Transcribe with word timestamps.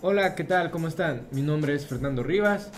Hola, 0.00 0.36
¿qué 0.36 0.44
tal? 0.44 0.70
¿Cómo 0.70 0.86
están? 0.86 1.26
Mi 1.32 1.42
nombre 1.42 1.74
es 1.74 1.84
Fernando 1.84 2.22
Rivas. 2.22 2.70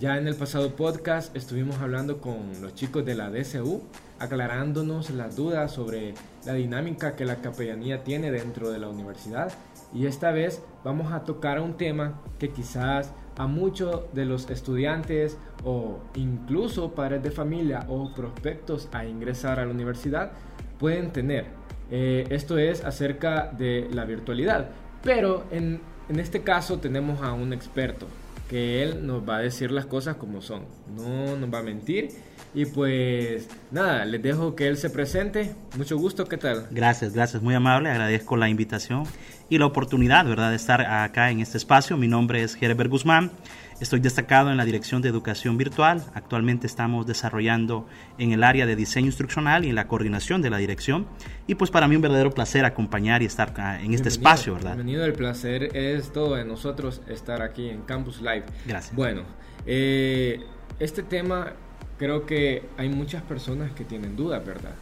Ya 0.00 0.18
en 0.18 0.26
el 0.26 0.34
pasado 0.34 0.74
podcast 0.74 1.34
estuvimos 1.36 1.78
hablando 1.78 2.20
con 2.20 2.60
los 2.60 2.74
chicos 2.74 3.04
de 3.04 3.14
la 3.14 3.30
DCU, 3.30 3.80
aclarándonos 4.18 5.10
las 5.10 5.36
dudas 5.36 5.70
sobre 5.70 6.14
la 6.44 6.54
dinámica 6.54 7.14
que 7.14 7.24
la 7.24 7.36
capellanía 7.36 8.02
tiene 8.02 8.32
dentro 8.32 8.72
de 8.72 8.80
la 8.80 8.88
universidad. 8.88 9.52
Y 9.94 10.06
esta 10.06 10.32
vez 10.32 10.64
vamos 10.82 11.12
a 11.12 11.22
tocar 11.22 11.60
un 11.60 11.76
tema 11.76 12.20
que 12.40 12.50
quizás 12.50 13.12
a 13.36 13.46
muchos 13.46 14.12
de 14.12 14.24
los 14.24 14.50
estudiantes 14.50 15.38
o 15.64 16.00
incluso 16.16 16.92
padres 16.92 17.22
de 17.22 17.30
familia 17.30 17.86
o 17.88 18.12
prospectos 18.12 18.88
a 18.90 19.04
ingresar 19.04 19.60
a 19.60 19.64
la 19.64 19.70
universidad 19.70 20.32
pueden 20.80 21.12
tener. 21.12 21.46
Eh, 21.92 22.26
esto 22.30 22.58
es 22.58 22.84
acerca 22.84 23.52
de 23.56 23.88
la 23.92 24.04
virtualidad. 24.04 24.70
Pero 25.04 25.44
en, 25.52 25.80
en 26.08 26.20
este 26.20 26.42
caso 26.42 26.78
tenemos 26.78 27.22
a 27.22 27.32
un 27.32 27.52
experto 27.52 28.06
que 28.48 28.82
él 28.82 29.06
nos 29.06 29.26
va 29.26 29.36
a 29.36 29.40
decir 29.40 29.70
las 29.70 29.86
cosas 29.86 30.16
como 30.16 30.42
son. 30.42 30.64
No 30.94 31.36
nos 31.36 31.52
va 31.52 31.60
a 31.60 31.62
mentir. 31.62 32.10
Y 32.54 32.66
pues 32.66 33.48
nada, 33.70 34.04
les 34.04 34.22
dejo 34.22 34.54
que 34.54 34.68
él 34.68 34.76
se 34.76 34.90
presente. 34.90 35.54
Mucho 35.76 35.96
gusto, 35.96 36.26
¿qué 36.26 36.36
tal? 36.36 36.68
Gracias, 36.70 37.14
gracias, 37.14 37.42
muy 37.42 37.54
amable. 37.54 37.90
Agradezco 37.90 38.36
la 38.36 38.48
invitación 38.48 39.04
y 39.48 39.58
la 39.58 39.66
oportunidad, 39.66 40.24
¿verdad?, 40.26 40.50
de 40.50 40.56
estar 40.56 40.82
acá 40.82 41.30
en 41.30 41.40
este 41.40 41.58
espacio. 41.58 41.96
Mi 41.96 42.06
nombre 42.06 42.42
es 42.42 42.56
Herbert 42.60 42.90
Guzmán. 42.90 43.32
Estoy 43.80 43.98
destacado 43.98 44.50
en 44.50 44.56
la 44.56 44.64
Dirección 44.64 45.02
de 45.02 45.08
Educación 45.08 45.58
Virtual. 45.58 46.02
Actualmente 46.14 46.66
estamos 46.66 47.06
desarrollando 47.06 47.86
en 48.18 48.32
el 48.32 48.44
área 48.44 48.66
de 48.66 48.76
diseño 48.76 49.06
instruccional 49.06 49.64
y 49.64 49.70
en 49.70 49.74
la 49.74 49.88
coordinación 49.88 50.42
de 50.42 50.50
la 50.50 50.58
dirección. 50.58 51.06
Y 51.48 51.56
pues 51.56 51.70
para 51.72 51.88
mí 51.88 51.96
un 51.96 52.02
verdadero 52.02 52.30
placer 52.30 52.64
acompañar 52.64 53.22
y 53.22 53.26
estar 53.26 53.52
en 53.82 53.92
este 53.92 54.08
espacio, 54.08 54.54
¿verdad? 54.54 54.76
Bienvenido, 54.76 55.04
el 55.04 55.12
placer 55.12 55.76
es 55.76 56.12
todo 56.12 56.36
de 56.36 56.44
nosotros 56.44 57.02
estar 57.08 57.42
aquí 57.42 57.68
en 57.68 57.82
Campus 57.82 58.20
Live. 58.20 58.44
Gracias. 58.64 58.94
Bueno, 58.94 59.22
eh, 59.66 60.40
este 60.78 61.02
tema 61.02 61.54
creo 61.98 62.26
que 62.26 62.68
hay 62.76 62.88
muchas 62.88 63.22
personas 63.22 63.72
que 63.72 63.84
tienen 63.84 64.14
dudas, 64.14 64.44
¿verdad? 64.44 64.74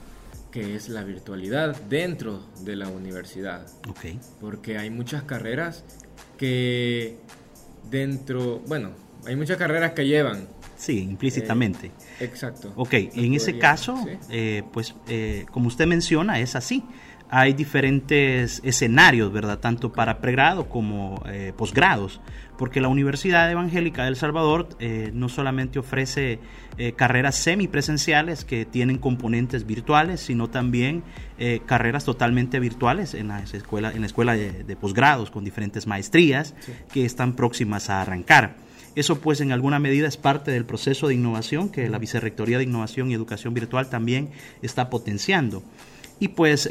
que 0.51 0.77
es 0.77 0.91
la 0.91 1.03
virtualidad 1.03 1.75
dentro 1.89 2.45
de 2.61 2.77
la 2.77 2.89
universidad. 2.89 3.67
Ok. 3.89 4.21
Porque 4.39 4.77
hay 4.77 4.91
muchas 4.91 5.23
carreras 5.23 5.83
que 6.37 7.17
dentro, 7.91 8.61
bueno, 8.67 8.91
hay 9.27 9.37
muchas 9.37 9.57
carreras 9.57 9.93
que 9.93 10.07
llevan. 10.07 10.49
Sí, 10.77 10.99
implícitamente. 10.99 11.87
Eh, 12.19 12.25
exacto. 12.25 12.73
Ok, 12.75 12.93
en 12.93 13.35
ese 13.35 13.59
caso, 13.59 14.05
eh, 14.31 14.65
pues 14.73 14.95
eh, 15.09 15.47
como 15.53 15.69
usted 15.69 15.87
menciona, 15.87 16.41
es 16.41 16.57
así. 16.57 16.83
Hay 17.35 17.55
diferentes 17.55 18.61
escenarios, 18.63 19.33
¿verdad? 19.33 19.59
Tanto 19.59 19.91
para 19.91 20.21
pregrado 20.21 20.69
como 20.69 21.23
posgrados 21.57 22.21
porque 22.63 22.81
la 22.81 22.87
Universidad 22.87 23.51
Evangélica 23.51 24.03
de 24.03 24.11
El 24.11 24.15
Salvador 24.15 24.69
eh, 24.79 25.11
no 25.13 25.29
solamente 25.29 25.81
ofrece 25.81 26.39
eh, 26.79 26.93
carreras 26.93 27.35
semipresenciales 27.35 28.45
que 28.45 28.65
tienen 28.65 28.99
componentes 28.99 29.67
virtuales, 29.67 30.21
sino 30.21 30.49
también 30.49 31.03
eh, 31.39 31.61
carreras 31.67 32.05
totalmente 32.05 32.61
virtuales 32.61 33.15
en 33.15 33.27
la 33.27 33.41
escuela, 33.41 33.91
en 33.91 34.01
la 34.03 34.07
escuela 34.07 34.35
de, 34.35 34.77
posgrados 34.77 35.33
con 35.33 35.45
diferentes 35.45 35.89
maestrías 35.89 36.55
que 36.93 37.05
están 37.05 37.35
próximas 37.35 37.91
a 37.91 38.01
arrancar. 38.01 38.55
Eso 38.95 39.21
pues 39.21 39.41
en 39.41 39.51
alguna 39.51 39.81
medida 39.81 40.07
es 40.07 40.17
parte 40.17 40.53
del 40.53 40.65
proceso 40.65 41.09
de 41.09 41.15
innovación 41.15 41.69
que 41.69 41.89
la 41.89 41.99
Vicerrectoría 41.99 42.59
de 42.59 42.65
Innovación 42.65 43.11
y 43.11 43.15
Educación 43.15 43.55
Virtual 43.55 43.91
también 43.91 44.31
está 44.63 44.89
potenciando. 44.89 45.65
Y 46.19 46.29
pues 46.29 46.69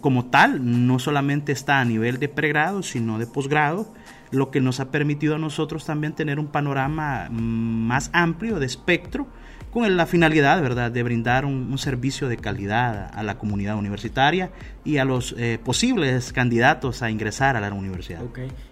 como 0.00 0.26
tal, 0.26 0.86
no 0.86 0.98
solamente 0.98 1.52
está 1.52 1.80
a 1.80 1.84
nivel 1.84 2.18
de 2.18 2.28
pregrado, 2.28 2.82
sino 2.82 3.18
de 3.18 3.26
posgrado, 3.26 3.92
lo 4.34 4.50
que 4.50 4.60
nos 4.60 4.80
ha 4.80 4.90
permitido 4.90 5.36
a 5.36 5.38
nosotros 5.38 5.84
también 5.84 6.12
tener 6.12 6.38
un 6.38 6.48
panorama 6.48 7.28
mm, 7.30 7.34
más 7.34 8.10
amplio 8.12 8.58
de 8.58 8.66
espectro 8.66 9.26
con 9.70 9.96
la 9.96 10.06
finalidad 10.06 10.62
¿verdad? 10.62 10.92
de 10.92 11.02
brindar 11.02 11.44
un, 11.44 11.76
servicio 11.78 12.28
de 12.28 12.36
calidad 12.36 13.10
a 13.12 13.22
la 13.24 13.38
comunidad 13.38 13.76
universitaria 13.76 14.50
y 14.84 14.98
a 14.98 15.04
los 15.04 15.34
eh, 15.36 15.58
posibles 15.62 16.32
candidatos 16.32 17.02
a 17.02 17.10
ingresar 17.10 17.56
a 17.56 17.60
la 17.60 17.72
universidad. 17.74 18.22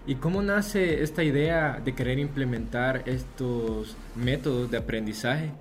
¿Y 0.07 0.15
cómo 0.15 0.41
nace 0.41 1.03
esta 1.03 1.21
idea 1.21 1.81
de 1.83 1.93
querer 1.93 2.19
implementar 2.19 3.03
estos 3.05 3.97
métodos 4.15 4.71
de 4.71 4.77
aprendizaje? 4.77 5.51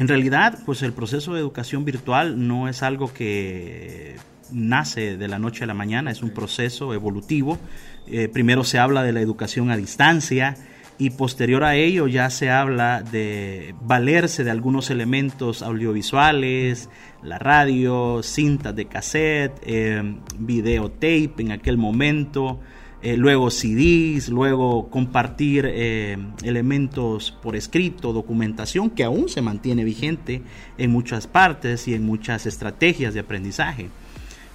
En 0.00 0.08
realidad, 0.08 0.60
pues 0.64 0.80
el 0.80 0.94
proceso 0.94 1.34
de 1.34 1.40
educación 1.40 1.84
virtual 1.84 2.48
no 2.48 2.68
es 2.68 2.82
algo 2.82 3.12
que 3.12 4.16
nace 4.50 5.18
de 5.18 5.28
la 5.28 5.38
noche 5.38 5.64
a 5.64 5.66
la 5.66 5.74
mañana, 5.74 6.10
es 6.10 6.22
un 6.22 6.30
proceso 6.30 6.94
evolutivo. 6.94 7.58
Eh, 8.06 8.26
primero 8.28 8.64
se 8.64 8.78
habla 8.78 9.02
de 9.02 9.12
la 9.12 9.20
educación 9.20 9.70
a 9.70 9.76
distancia 9.76 10.56
y 10.96 11.10
posterior 11.10 11.64
a 11.64 11.74
ello 11.74 12.06
ya 12.06 12.30
se 12.30 12.48
habla 12.48 13.02
de 13.02 13.74
valerse 13.82 14.42
de 14.42 14.50
algunos 14.50 14.88
elementos 14.88 15.60
audiovisuales, 15.60 16.88
la 17.22 17.38
radio, 17.38 18.22
cintas 18.22 18.74
de 18.74 18.86
cassette, 18.86 19.60
eh, 19.66 20.16
videotape 20.38 21.34
en 21.40 21.52
aquel 21.52 21.76
momento, 21.76 22.58
eh, 23.02 23.16
luego 23.16 23.50
CDs, 23.50 24.28
luego 24.28 24.90
compartir 24.90 25.66
elementos 25.66 27.32
por 27.42 27.56
escrito, 27.56 28.12
documentación 28.12 28.90
que 28.90 29.04
aún 29.04 29.28
se 29.28 29.42
mantiene 29.42 29.84
vigente 29.84 30.42
en 30.78 30.90
muchas 30.90 31.26
partes 31.26 31.88
y 31.88 31.94
en 31.94 32.04
muchas 32.04 32.46
estrategias 32.46 33.14
de 33.14 33.20
aprendizaje. 33.20 33.88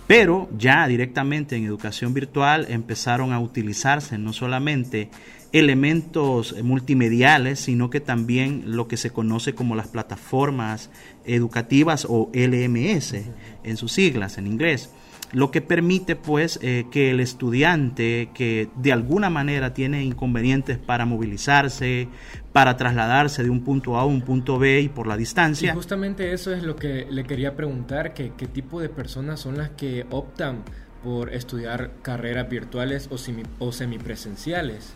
Pero 0.07 0.49
ya 0.55 0.87
directamente 0.87 1.55
en 1.55 1.65
educación 1.65 2.13
virtual 2.13 2.67
empezaron 2.69 3.33
a 3.33 3.39
utilizarse 3.39 4.17
no 4.17 4.33
solamente 4.33 5.09
elementos 5.51 6.55
multimediales, 6.63 7.61
sino 7.61 7.89
que 7.89 8.01
también 8.01 8.63
lo 8.65 8.87
que 8.87 8.97
se 8.97 9.09
conoce 9.09 9.55
como 9.55 9.75
las 9.75 9.87
plataformas 9.87 10.89
educativas 11.25 12.05
o 12.07 12.29
LMS 12.33 13.15
en 13.63 13.77
sus 13.77 13.93
siglas 13.93 14.37
en 14.37 14.47
inglés 14.47 14.89
lo 15.31 15.51
que 15.51 15.61
permite 15.61 16.15
pues 16.15 16.59
eh, 16.61 16.85
que 16.91 17.11
el 17.11 17.19
estudiante 17.19 18.29
que 18.33 18.69
de 18.75 18.93
alguna 18.93 19.29
manera 19.29 19.73
tiene 19.73 20.03
inconvenientes 20.03 20.77
para 20.77 21.05
movilizarse, 21.05 22.07
para 22.53 22.77
trasladarse 22.77 23.43
de 23.43 23.49
un 23.49 23.63
punto 23.63 23.97
A 23.97 24.01
a 24.01 24.05
un 24.05 24.21
punto 24.21 24.59
B 24.59 24.81
y 24.81 24.89
por 24.89 25.07
la 25.07 25.17
distancia. 25.17 25.71
Y 25.71 25.75
justamente 25.75 26.33
eso 26.33 26.53
es 26.53 26.63
lo 26.63 26.75
que 26.75 27.07
le 27.09 27.23
quería 27.25 27.55
preguntar, 27.55 28.13
que, 28.13 28.31
qué 28.37 28.47
tipo 28.47 28.79
de 28.79 28.89
personas 28.89 29.39
son 29.39 29.57
las 29.57 29.71
que 29.71 30.05
optan 30.09 30.63
por 31.03 31.33
estudiar 31.33 31.91
carreras 32.01 32.49
virtuales 32.49 33.09
o, 33.11 33.17
o 33.59 33.71
semipresenciales. 33.71 34.93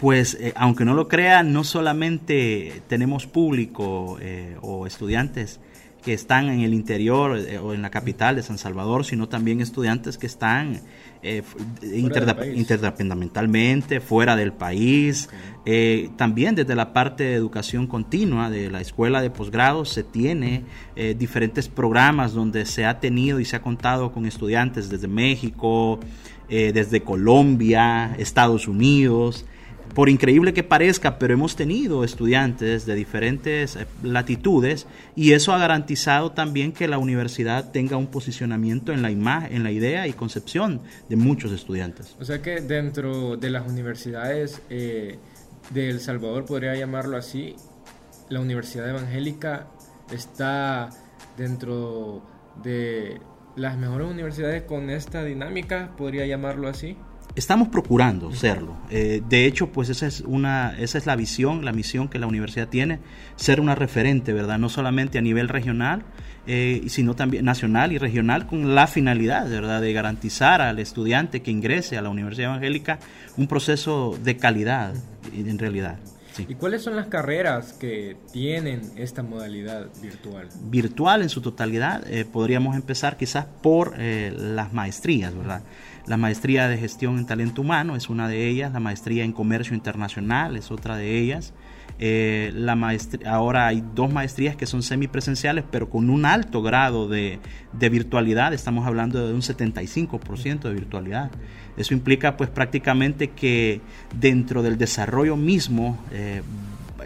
Pues 0.00 0.34
eh, 0.34 0.52
aunque 0.56 0.84
no 0.84 0.92
lo 0.92 1.08
crea, 1.08 1.42
no 1.42 1.64
solamente 1.64 2.82
tenemos 2.88 3.26
público 3.26 4.18
eh, 4.20 4.56
o 4.60 4.86
estudiantes 4.86 5.60
que 6.04 6.12
están 6.12 6.48
en 6.48 6.60
el 6.60 6.74
interior 6.74 7.36
eh, 7.36 7.58
o 7.58 7.74
en 7.74 7.82
la 7.82 7.90
capital 7.90 8.36
de 8.36 8.42
San 8.42 8.58
Salvador, 8.58 9.04
sino 9.04 9.28
también 9.28 9.60
estudiantes 9.60 10.18
que 10.18 10.26
están 10.26 10.80
eh, 11.28 11.42
interdependamentalmente 12.54 14.00
fuera 14.00 14.36
del 14.36 14.52
país. 14.52 15.28
Eh, 15.64 16.10
también 16.16 16.54
desde 16.54 16.76
la 16.76 16.92
parte 16.92 17.24
de 17.24 17.34
educación 17.34 17.88
continua 17.88 18.48
de 18.48 18.70
la 18.70 18.80
escuela 18.80 19.20
de 19.20 19.30
posgrado 19.30 19.84
se 19.84 20.04
tiene 20.04 20.62
eh, 20.94 21.16
diferentes 21.18 21.68
programas 21.68 22.32
donde 22.32 22.64
se 22.64 22.84
ha 22.84 23.00
tenido 23.00 23.40
y 23.40 23.44
se 23.44 23.56
ha 23.56 23.62
contado 23.62 24.12
con 24.12 24.24
estudiantes 24.24 24.88
desde 24.88 25.08
México, 25.08 25.98
desde 26.48 27.02
Colombia, 27.02 28.14
Estados 28.18 28.68
Unidos 28.68 29.46
por 29.96 30.10
increíble 30.10 30.52
que 30.52 30.62
parezca, 30.62 31.18
pero 31.18 31.32
hemos 31.32 31.56
tenido 31.56 32.04
estudiantes 32.04 32.84
de 32.84 32.94
diferentes 32.94 33.76
eh, 33.76 33.86
latitudes 34.02 34.86
y 35.14 35.32
eso 35.32 35.54
ha 35.54 35.58
garantizado 35.58 36.32
también 36.32 36.72
que 36.72 36.86
la 36.86 36.98
universidad 36.98 37.70
tenga 37.72 37.96
un 37.96 38.08
posicionamiento 38.08 38.92
en 38.92 39.00
la 39.00 39.10
imagen, 39.10 39.56
en 39.56 39.62
la 39.62 39.70
idea 39.70 40.06
y 40.06 40.12
concepción 40.12 40.82
de 41.08 41.16
muchos 41.16 41.50
estudiantes. 41.50 42.14
O 42.20 42.26
sea 42.26 42.42
que 42.42 42.60
dentro 42.60 43.38
de 43.38 43.48
las 43.48 43.66
universidades 43.66 44.60
eh, 44.68 45.18
de 45.70 45.88
El 45.88 46.00
Salvador, 46.00 46.44
podría 46.44 46.74
llamarlo 46.74 47.16
así, 47.16 47.56
la 48.28 48.40
Universidad 48.40 48.90
Evangélica 48.90 49.68
está 50.12 50.90
dentro 51.38 52.20
de 52.62 53.18
las 53.56 53.78
mejores 53.78 54.10
universidades 54.10 54.64
con 54.64 54.90
esta 54.90 55.24
dinámica, 55.24 55.94
podría 55.96 56.26
llamarlo 56.26 56.68
así. 56.68 56.98
Estamos 57.36 57.68
procurando 57.68 58.32
serlo. 58.32 58.74
Eh, 58.88 59.22
de 59.28 59.44
hecho, 59.44 59.68
pues 59.70 59.90
esa 59.90 60.06
es 60.06 60.22
una, 60.22 60.74
esa 60.78 60.96
es 60.96 61.04
la 61.04 61.16
visión, 61.16 61.66
la 61.66 61.72
misión 61.72 62.08
que 62.08 62.18
la 62.18 62.26
universidad 62.26 62.68
tiene, 62.68 62.98
ser 63.36 63.60
una 63.60 63.74
referente, 63.74 64.32
¿verdad? 64.32 64.58
No 64.58 64.70
solamente 64.70 65.18
a 65.18 65.20
nivel 65.20 65.50
regional, 65.50 66.02
eh, 66.46 66.84
sino 66.88 67.14
también 67.14 67.44
nacional 67.44 67.92
y 67.92 67.98
regional, 67.98 68.46
con 68.46 68.74
la 68.74 68.86
finalidad, 68.86 69.50
¿verdad?, 69.50 69.82
de 69.82 69.92
garantizar 69.92 70.62
al 70.62 70.78
estudiante 70.78 71.42
que 71.42 71.50
ingrese 71.50 71.98
a 71.98 72.02
la 72.02 72.08
Universidad 72.08 72.52
Evangélica 72.52 73.00
un 73.36 73.48
proceso 73.48 74.18
de 74.24 74.38
calidad, 74.38 74.94
en 75.34 75.58
realidad. 75.58 75.98
¿Y 76.38 76.54
cuáles 76.54 76.82
son 76.82 76.96
las 76.96 77.06
carreras 77.06 77.72
que 77.72 78.16
tienen 78.32 78.82
esta 78.96 79.22
modalidad 79.22 79.88
virtual? 80.02 80.48
Virtual 80.64 81.22
en 81.22 81.28
su 81.28 81.40
totalidad, 81.40 82.06
eh, 82.10 82.24
podríamos 82.24 82.76
empezar 82.76 83.16
quizás 83.16 83.46
por 83.62 83.94
eh, 83.98 84.34
las 84.36 84.72
maestrías, 84.72 85.34
¿verdad? 85.34 85.62
La 86.06 86.16
maestría 86.16 86.68
de 86.68 86.78
gestión 86.78 87.18
en 87.18 87.26
talento 87.26 87.62
humano 87.62 87.96
es 87.96 88.08
una 88.08 88.28
de 88.28 88.48
ellas, 88.48 88.72
la 88.72 88.80
maestría 88.80 89.24
en 89.24 89.32
comercio 89.32 89.74
internacional 89.74 90.56
es 90.56 90.70
otra 90.70 90.96
de 90.96 91.18
ellas. 91.18 91.52
Eh, 91.98 92.52
la 92.54 92.76
maestría, 92.76 93.32
ahora 93.32 93.66
hay 93.66 93.82
dos 93.94 94.12
maestrías 94.12 94.54
que 94.54 94.66
son 94.66 94.82
semipresenciales, 94.82 95.64
pero 95.70 95.88
con 95.90 96.10
un 96.10 96.24
alto 96.24 96.62
grado 96.62 97.08
de, 97.08 97.40
de 97.72 97.88
virtualidad, 97.88 98.52
estamos 98.52 98.86
hablando 98.86 99.26
de 99.26 99.34
un 99.34 99.40
75% 99.40 100.60
de 100.60 100.74
virtualidad. 100.74 101.30
Eso 101.76 101.92
implica 101.92 102.36
pues 102.36 102.50
prácticamente 102.50 103.30
que 103.30 103.80
dentro 104.14 104.62
del 104.62 104.78
desarrollo 104.78 105.36
mismo 105.36 105.98
eh, 106.12 106.42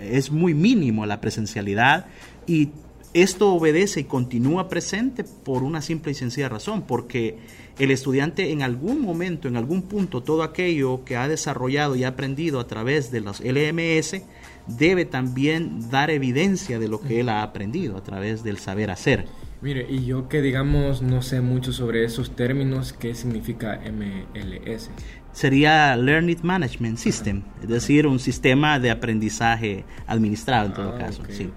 es 0.01 0.31
muy 0.31 0.55
mínimo 0.55 1.07
la 1.07 1.21
presencialidad 1.21 2.07
y 2.47 2.71
esto 3.13 3.53
obedece 3.53 4.01
y 4.01 4.05
continúa 4.05 4.69
presente 4.69 5.25
por 5.25 5.63
una 5.63 5.83
simple 5.83 6.13
y 6.13 6.15
sencilla 6.15 6.49
razón, 6.49 6.83
porque 6.83 7.39
el 7.79 7.91
estudiante 7.91 8.53
en 8.53 8.63
algún 8.63 9.01
momento, 9.01 9.49
en 9.49 9.57
algún 9.57 9.83
punto, 9.83 10.23
todo 10.23 10.43
aquello 10.43 11.05
que 11.05 11.17
ha 11.17 11.27
desarrollado 11.27 11.97
y 11.97 12.05
ha 12.05 12.09
aprendido 12.09 12.61
a 12.61 12.67
través 12.67 13.11
de 13.11 13.21
los 13.21 13.41
LMS, 13.41 14.23
debe 14.67 15.05
también 15.07 15.91
dar 15.91 16.11
evidencia 16.11 16.79
de 16.79 16.89
lo 16.89 17.01
que 17.01 17.21
él 17.21 17.29
ha 17.29 17.43
aprendido 17.43 17.97
a 17.97 18.03
través 18.03 18.45
del 18.45 18.59
saber 18.59 18.91
hacer. 18.91 19.27
Mire, 19.63 19.87
y 19.91 20.07
yo 20.07 20.29
que 20.29 20.41
digamos 20.41 21.03
no 21.03 21.21
sé 21.21 21.41
mucho 21.41 21.73
sobre 21.73 22.05
esos 22.05 22.35
términos, 22.35 22.93
¿qué 22.93 23.15
significa 23.15 23.81
MLS? 23.93 24.91
Sería 25.33 25.97
Learning 25.97 26.39
Management 26.43 26.99
System, 26.99 27.43
es 27.63 27.69
decir, 27.69 28.07
un 28.07 28.19
sistema 28.19 28.79
de 28.79 28.91
aprendizaje 28.91 29.85
administrado 30.07 30.67
en 30.67 30.75
todo 30.75 30.95
ah, 30.95 30.99
caso. 30.99 31.23
sí. 31.29 31.51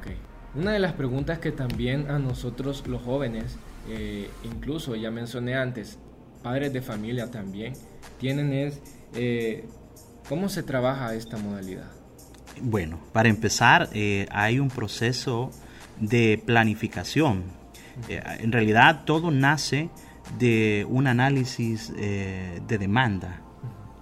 Una 0.55 0.71
de 0.71 0.79
las 0.79 0.93
preguntas 0.93 1.39
que 1.39 1.51
también 1.51 2.11
a 2.11 2.19
nosotros 2.19 2.83
los 2.87 3.01
jóvenes, 3.01 3.57
eh, 3.89 4.29
incluso 4.43 4.95
ya 4.95 5.09
mencioné 5.09 5.55
antes, 5.55 5.97
padres 6.43 6.71
de 6.71 6.81
familia 6.81 7.31
también, 7.31 7.73
tienen 8.19 8.53
es 8.53 8.79
eh, 9.15 9.65
cómo 10.29 10.49
se 10.49 10.61
trabaja 10.61 11.15
esta 11.15 11.37
modalidad. 11.37 11.89
Bueno, 12.61 12.99
para 13.13 13.29
empezar, 13.29 13.89
eh, 13.93 14.27
hay 14.31 14.59
un 14.59 14.69
proceso 14.69 15.49
de 15.99 16.41
planificación 16.45 17.43
en 18.09 18.51
realidad 18.51 19.03
todo 19.05 19.29
nace 19.29 19.89
de 20.39 20.83
un 20.89 21.05
análisis 21.05 21.93
de 21.95 22.77
demanda, 22.79 23.41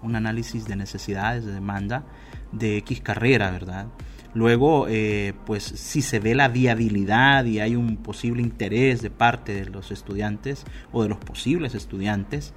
un 0.01 0.15
análisis 0.15 0.65
de 0.65 0.77
necesidades 0.77 1.45
de 1.45 1.51
demanda 1.51 2.05
de 2.53 2.77
X 2.77 3.01
carrera, 3.01 3.51
¿verdad? 3.51 3.87
Luego, 4.33 4.87
eh, 4.87 5.33
pues 5.45 5.63
si 5.63 6.01
se 6.01 6.19
ve 6.19 6.35
la 6.35 6.47
viabilidad 6.47 7.45
y 7.45 7.59
hay 7.59 7.75
un 7.75 7.97
posible 7.97 8.41
interés 8.41 9.01
de 9.01 9.09
parte 9.09 9.53
de 9.53 9.65
los 9.69 9.91
estudiantes 9.91 10.63
o 10.91 11.03
de 11.03 11.09
los 11.09 11.17
posibles 11.17 11.75
estudiantes, 11.75 12.53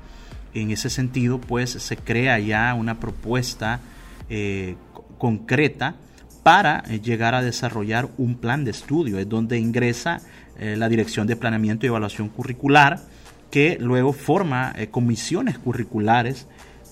en 0.55 0.71
ese 0.71 0.89
sentido, 0.89 1.41
pues 1.41 1.71
se 1.71 1.97
crea 1.97 2.39
ya 2.39 2.75
una 2.75 3.01
propuesta 3.01 3.81
concreta 5.19 5.97
para 6.45 6.83
llegar 6.83 7.35
a 7.35 7.43
desarrollar 7.43 8.09
un 8.19 8.37
plan 8.37 8.65
de 8.65 8.71
estudio, 8.71 9.19
es 9.19 9.29
donde 9.29 9.59
ingresa 9.59 10.21
eh, 10.59 10.77
la 10.77 10.89
Dirección 10.89 11.27
de 11.27 11.37
Planeamiento 11.37 11.87
y 11.87 11.89
Evaluación 11.89 12.29
Curricular, 12.29 13.01
que 13.51 13.79
luego 13.81 14.13
forma 14.13 14.73
eh, 14.77 14.89
comisiones 14.89 15.59
curriculares 15.59 16.47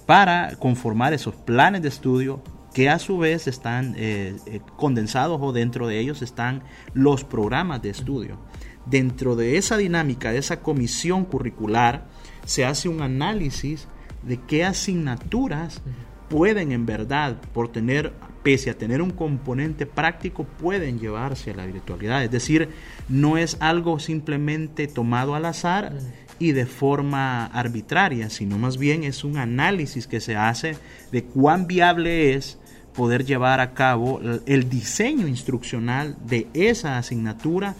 para 0.07 0.57
conformar 0.57 1.13
esos 1.13 1.35
planes 1.35 1.83
de 1.83 1.89
estudio 1.89 2.43
que 2.73 2.89
a 2.89 2.99
su 2.99 3.19
vez 3.19 3.47
están 3.47 3.95
eh, 3.97 4.61
condensados 4.77 5.39
o 5.43 5.53
dentro 5.53 5.87
de 5.87 5.99
ellos 5.99 6.23
están 6.23 6.63
los 6.95 7.25
programas 7.25 7.83
de 7.83 7.91
estudio. 7.91 8.39
Dentro 8.87 9.37
de 9.37 9.59
esa 9.59 9.77
dinámica, 9.77 10.33
de 10.33 10.39
esa 10.39 10.61
comisión 10.61 11.25
curricular, 11.25 12.09
se 12.45 12.65
hace 12.65 12.89
un 12.89 13.03
análisis 13.03 13.87
de 14.23 14.39
qué 14.39 14.65
asignaturas 14.65 15.83
pueden 16.29 16.73
en 16.73 16.87
verdad, 16.87 17.37
por 17.53 17.71
tener 17.71 18.13
pese 18.43 18.71
a 18.71 18.79
tener 18.79 19.03
un 19.03 19.11
componente 19.11 19.87
práctico, 19.87 20.45
pueden 20.45 20.99
llevarse 20.99 21.53
a 21.53 21.55
la 21.55 21.67
virtualidad. 21.67 22.25
Es 22.25 22.31
decir, 22.31 22.71
no 23.09 23.37
es 23.37 23.57
algo 23.61 23.99
simplemente 23.99 24.89
tomado 24.89 25.35
al 25.35 25.45
azar 25.45 25.93
y 26.39 26.53
de 26.53 26.67
forma 26.67 27.47
arbitraria, 27.47 28.31
sino 28.31 28.59
más 28.59 28.79
bien 28.79 29.05
es 29.05 29.23
un 29.23 29.37
análisis 29.37 30.07
que 30.07 30.21
se 30.21 30.35
hace 30.35 30.77
de 31.13 31.25
cuán 31.25 31.67
viable 31.67 32.35
es 32.35 32.59
poder 32.95 33.25
llevar 33.25 33.61
a 33.61 33.75
cabo 33.75 34.21
el 34.47 34.69
diseño 34.69 35.27
instruccional 35.27 36.17
de 36.25 36.49
esa 36.55 36.99
asignatura 36.99 37.75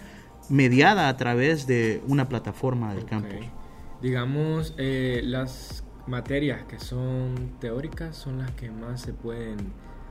mediada 0.49 1.09
a 1.09 1.17
través 1.17 1.67
de 1.67 2.01
una 2.07 2.27
plataforma 2.27 2.93
del 2.93 3.05
campus. 3.05 3.45
Digamos, 4.01 4.73
eh, 4.77 5.21
las 5.23 5.83
materias 6.07 6.63
que 6.67 6.79
son 6.79 7.53
teóricas 7.59 8.15
son 8.17 8.39
las 8.39 8.51
que 8.51 8.69
más 8.69 9.01
se 9.01 9.13
pueden 9.13 9.57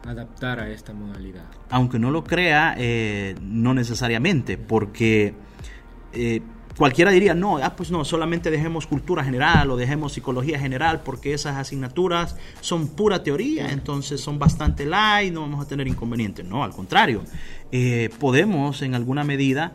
adaptar 0.07 0.61
a 0.61 0.71
esta 0.71 0.93
modalidad. 0.93 1.45
Aunque 1.71 1.99
no 1.99 2.11
lo 2.11 2.25
crea, 2.25 2.75
eh, 2.79 3.35
no 3.41 3.75
necesariamente, 3.75 4.59
porque 4.59 5.35
eh, 6.13 6.43
cualquiera 6.77 7.11
diría, 7.11 7.35
no, 7.35 7.59
ah, 7.59 7.75
pues 7.77 7.91
no, 7.91 8.05
solamente 8.05 8.51
dejemos 8.51 8.87
cultura 8.87 9.25
general 9.25 9.71
o 9.71 9.77
dejemos 9.77 10.13
psicología 10.13 10.59
general, 10.59 11.03
porque 11.05 11.35
esas 11.35 11.57
asignaturas 11.57 12.37
son 12.61 12.89
pura 12.89 13.23
teoría, 13.23 13.71
entonces 13.71 14.21
son 14.21 14.39
bastante 14.39 14.87
light, 14.87 15.33
no 15.33 15.43
vamos 15.43 15.65
a 15.65 15.69
tener 15.69 15.87
inconvenientes. 15.89 16.45
No, 16.45 16.65
al 16.65 16.71
contrario, 16.73 17.23
eh, 17.71 18.11
podemos 18.19 18.83
en 18.83 18.95
alguna 18.95 19.25
medida 19.25 19.75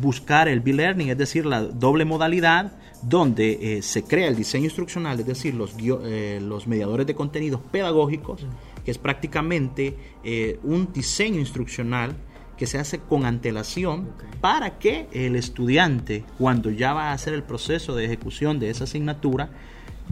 buscar 0.00 0.46
el 0.46 0.60
B-Learning, 0.60 1.08
es 1.08 1.18
decir, 1.18 1.44
la 1.44 1.62
doble 1.62 2.04
modalidad, 2.04 2.72
donde 3.02 3.80
se 3.82 4.04
crea 4.04 4.28
el 4.28 4.36
diseño 4.36 4.64
instruccional, 4.64 5.18
es 5.18 5.26
decir, 5.26 5.54
los, 5.54 5.74
los 5.80 6.66
mediadores 6.66 7.06
de 7.06 7.14
contenidos 7.14 7.60
pedagógicos, 7.72 8.44
que 8.88 8.92
es 8.92 8.96
prácticamente 8.96 9.94
eh, 10.24 10.58
un 10.62 10.90
diseño 10.94 11.38
instruccional 11.38 12.16
que 12.58 12.66
se 12.66 12.78
hace 12.78 12.98
con 12.98 13.24
antelación 13.24 14.08
para 14.40 14.78
que 14.78 15.08
el 15.12 15.36
estudiante, 15.36 16.24
cuando 16.38 16.70
ya 16.70 16.92
va 16.92 17.10
a 17.10 17.12
hacer 17.12 17.32
el 17.32 17.42
proceso 17.42 17.94
de 17.94 18.04
ejecución 18.04 18.58
de 18.58 18.70
esa 18.70 18.84
asignatura, 18.84 19.50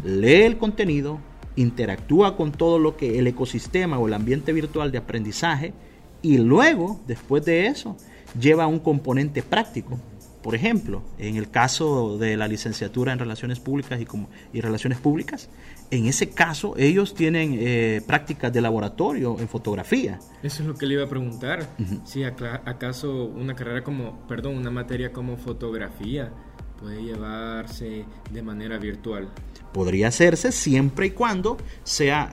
lee 0.05 0.43
el 0.43 0.57
contenido, 0.57 1.19
interactúa 1.57 2.37
con 2.37 2.53
todo 2.53 2.79
lo 2.79 2.97
que 2.97 3.19
el 3.19 3.27
ecosistema 3.27 3.99
o 3.99 4.07
el 4.07 4.15
ambiente 4.15 4.53
virtual 4.53 4.93
de 4.93 4.99
aprendizaje 4.99 5.75
y 6.23 6.39
luego, 6.39 7.01
después 7.07 7.45
de 7.45 7.67
eso, 7.67 7.97
lleva 8.39 8.67
un 8.67 8.79
componente 8.79 9.43
práctico. 9.43 9.99
Por 10.47 10.55
ejemplo, 10.55 11.03
en 11.19 11.35
el 11.35 11.51
caso 11.51 12.19
de 12.19 12.37
la 12.37 12.47
licenciatura 12.47 13.13
en 13.13 13.19
Relaciones 13.19 13.59
Públicas 13.59 14.01
y, 14.01 14.05
como, 14.05 14.29
y 14.53 14.61
Relaciones 14.61 15.01
Públicas, 15.01 15.49
en 15.91 16.07
ese 16.07 16.31
caso 16.31 16.77
ellos 16.77 17.17
tienen 17.17 17.57
eh, 17.59 18.01
prácticas 18.07 18.53
de 18.53 18.61
laboratorio 18.61 19.41
en 19.41 19.49
fotografía. 19.49 20.21
Eso 20.45 20.63
es 20.63 20.69
lo 20.69 20.77
que 20.77 20.87
le 20.87 20.95
iba 20.95 21.03
a 21.03 21.09
preguntar. 21.09 21.69
Si 22.05 22.23
acaso 22.23 23.25
una 23.25 23.57
carrera 23.57 23.83
como, 23.83 24.25
perdón, 24.29 24.55
una 24.55 24.71
materia 24.71 25.13
como 25.13 25.37
fotografía 25.37 26.31
puede 26.79 27.03
llevarse 27.03 28.05
de 28.31 28.43
manera 28.43 28.79
virtual. 28.79 29.29
Podría 29.73 30.07
hacerse 30.07 30.53
siempre 30.53 31.07
y 31.07 31.11
cuando 31.11 31.57
sea, 31.83 32.33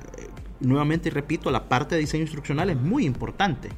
nuevamente 0.59 1.09
repito, 1.09 1.49
la 1.49 1.67
parte 1.67 1.95
de 1.95 2.01
diseño 2.01 2.21
instruccional 2.21 2.69
es 2.69 2.77
muy 2.77 3.07
importante. 3.07 3.69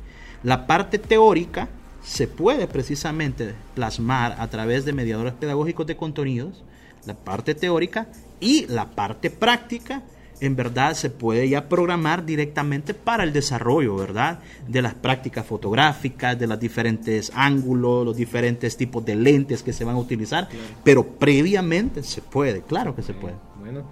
La 0.43 0.67
parte 0.67 0.99
teórica 0.99 1.69
se 2.05 2.27
puede 2.27 2.67
precisamente 2.67 3.55
plasmar 3.73 4.35
a 4.39 4.47
través 4.47 4.85
de 4.85 4.93
mediadores 4.93 5.33
pedagógicos 5.33 5.87
de 5.87 5.97
contenidos, 5.97 6.63
la 7.05 7.15
parte 7.15 7.55
teórica 7.55 8.07
y 8.39 8.67
la 8.67 8.91
parte 8.91 9.29
práctica 9.29 10.03
en 10.41 10.55
verdad 10.55 10.93
se 10.93 11.09
puede 11.09 11.47
ya 11.47 11.69
programar 11.69 12.25
directamente 12.25 12.93
para 12.93 13.23
el 13.23 13.33
desarrollo, 13.33 13.95
¿verdad? 13.95 14.39
De 14.67 14.81
las 14.81 14.93
prácticas 14.93 15.45
fotográficas, 15.45 16.37
de 16.37 16.45
los 16.45 16.59
diferentes 16.59 17.31
ángulos, 17.33 18.05
los 18.05 18.17
diferentes 18.17 18.75
tipos 18.75 19.03
de 19.05 19.15
lentes 19.15 19.63
que 19.63 19.73
se 19.73 19.85
van 19.85 19.95
a 19.95 19.99
utilizar, 19.99 20.49
pero 20.83 21.05
previamente 21.05 22.03
se 22.03 22.21
puede, 22.21 22.61
claro 22.61 22.95
que 22.95 23.01
se 23.01 23.13
puede. 23.13 23.35
Bueno, 23.59 23.83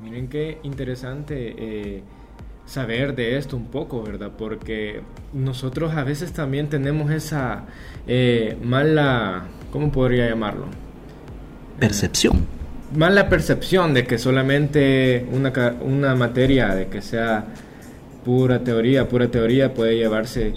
miren 0.00 0.28
qué 0.28 0.58
interesante 0.62 1.54
eh, 1.58 2.02
saber 2.70 3.16
de 3.16 3.36
esto 3.36 3.56
un 3.56 3.66
poco, 3.66 4.02
¿verdad? 4.02 4.30
Porque 4.38 5.00
nosotros 5.32 5.94
a 5.94 6.04
veces 6.04 6.32
también 6.32 6.68
tenemos 6.68 7.10
esa 7.10 7.64
eh, 8.06 8.56
mala, 8.62 9.48
¿cómo 9.72 9.90
podría 9.90 10.28
llamarlo? 10.28 10.66
Percepción 11.80 12.46
más 12.94 13.12
la 13.12 13.28
percepción 13.28 13.94
de 13.94 14.04
que 14.04 14.18
solamente 14.18 15.26
una, 15.30 15.52
una 15.80 16.14
materia, 16.14 16.74
de 16.74 16.88
que 16.88 17.02
sea 17.02 17.44
pura 18.24 18.62
teoría, 18.62 19.08
pura 19.08 19.30
teoría 19.30 19.72
puede 19.72 19.96
llevarse 19.96 20.54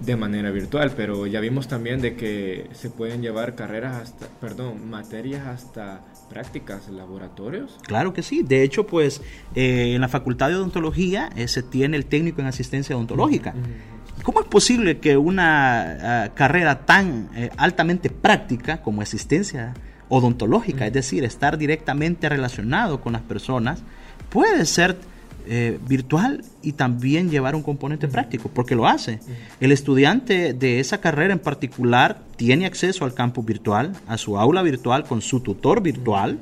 de 0.00 0.16
manera 0.16 0.50
virtual, 0.50 0.92
pero 0.96 1.26
ya 1.26 1.40
vimos 1.40 1.68
también 1.68 2.00
de 2.00 2.14
que 2.14 2.68
se 2.72 2.90
pueden 2.90 3.22
llevar 3.22 3.54
carreras 3.54 4.02
hasta, 4.02 4.26
perdón, 4.40 4.88
materias 4.90 5.46
hasta 5.46 6.02
prácticas, 6.28 6.88
laboratorios. 6.88 7.76
Claro 7.82 8.12
que 8.12 8.22
sí, 8.22 8.42
de 8.42 8.62
hecho 8.62 8.86
pues 8.86 9.22
eh, 9.54 9.94
en 9.94 10.00
la 10.00 10.08
Facultad 10.08 10.48
de 10.48 10.56
Odontología 10.56 11.30
eh, 11.36 11.48
se 11.48 11.62
tiene 11.62 11.96
el 11.96 12.06
técnico 12.06 12.40
en 12.40 12.46
asistencia 12.46 12.96
odontológica. 12.96 13.54
¿Cómo 14.22 14.40
es 14.40 14.46
posible 14.46 14.98
que 14.98 15.16
una 15.16 16.24
ah, 16.24 16.34
carrera 16.34 16.84
tan 16.84 17.30
eh, 17.34 17.50
altamente 17.56 18.10
práctica 18.10 18.82
como 18.82 19.00
asistencia 19.00 19.74
odontológica, 20.08 20.86
es 20.86 20.92
decir, 20.92 21.24
estar 21.24 21.58
directamente 21.58 22.28
relacionado 22.28 23.00
con 23.00 23.12
las 23.12 23.22
personas, 23.22 23.82
puede 24.30 24.64
ser 24.66 24.98
eh, 25.50 25.78
virtual 25.88 26.44
y 26.62 26.72
también 26.72 27.30
llevar 27.30 27.54
un 27.54 27.62
componente 27.62 28.06
práctico, 28.06 28.50
porque 28.52 28.74
lo 28.74 28.86
hace. 28.86 29.20
El 29.60 29.72
estudiante 29.72 30.52
de 30.52 30.78
esa 30.78 31.00
carrera 31.00 31.32
en 31.32 31.38
particular 31.38 32.20
tiene 32.36 32.66
acceso 32.66 33.04
al 33.04 33.14
campus 33.14 33.46
virtual, 33.46 33.92
a 34.06 34.18
su 34.18 34.38
aula 34.38 34.62
virtual 34.62 35.04
con 35.04 35.22
su 35.22 35.40
tutor 35.40 35.82
virtual 35.82 36.38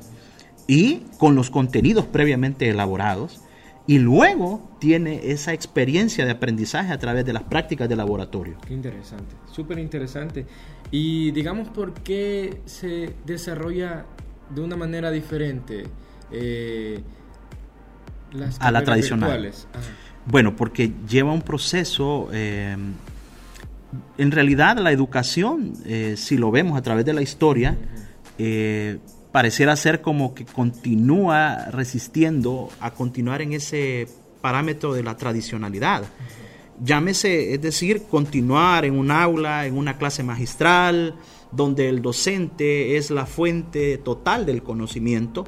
y 0.67 1.03
con 1.17 1.35
los 1.35 1.49
contenidos 1.49 2.05
previamente 2.05 2.69
elaborados. 2.69 3.39
Y 3.87 3.99
luego 3.99 4.69
tiene 4.79 5.31
esa 5.31 5.53
experiencia 5.53 6.25
de 6.25 6.31
aprendizaje 6.31 6.91
a 6.91 6.99
través 6.99 7.25
de 7.25 7.31
las 7.31 7.43
prácticas 7.43 7.87
de 7.87 7.95
laboratorio. 7.95 8.57
Qué 8.67 8.73
interesante, 8.73 9.33
súper 9.49 9.79
interesante. 9.79 10.45
Y 10.91 11.31
digamos, 11.31 11.69
¿por 11.69 11.93
qué 11.93 12.61
se 12.65 13.13
desarrolla 13.25 14.05
de 14.53 14.61
una 14.61 14.75
manera 14.75 15.11
diferente 15.11 15.85
eh, 16.31 17.01
las 18.31 18.59
a 18.59 18.71
la 18.71 18.83
tradicional? 18.83 19.51
Bueno, 20.25 20.55
porque 20.55 20.93
lleva 21.07 21.31
un 21.31 21.41
proceso... 21.41 22.29
Eh, 22.31 22.75
en 24.17 24.31
realidad 24.31 24.77
la 24.77 24.91
educación, 24.91 25.73
eh, 25.85 26.15
si 26.17 26.37
lo 26.37 26.51
vemos 26.51 26.77
a 26.77 26.81
través 26.81 27.05
de 27.05 27.13
la 27.13 27.21
historia, 27.21 27.77
pareciera 29.31 29.75
ser 29.75 30.01
como 30.01 30.33
que 30.35 30.45
continúa 30.45 31.65
resistiendo 31.71 32.69
a 32.79 32.91
continuar 32.91 33.41
en 33.41 33.53
ese 33.53 34.07
parámetro 34.41 34.93
de 34.93 35.03
la 35.03 35.15
tradicionalidad. 35.17 36.03
Llámese, 36.83 37.53
es 37.53 37.61
decir, 37.61 38.03
continuar 38.09 38.85
en 38.85 38.97
un 38.97 39.09
aula, 39.09 39.65
en 39.65 39.77
una 39.77 39.97
clase 39.97 40.23
magistral, 40.23 41.15
donde 41.51 41.89
el 41.89 42.01
docente 42.01 42.97
es 42.97 43.09
la 43.09 43.25
fuente 43.25 43.97
total 43.97 44.45
del 44.45 44.61
conocimiento, 44.61 45.45